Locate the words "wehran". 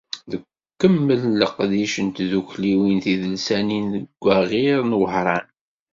4.99-5.47